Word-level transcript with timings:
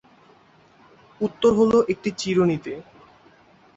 উত্তর 1.21 1.51
হল, 1.59 1.71
একটি 1.93 2.09
চিরুনীতে। 2.19 2.73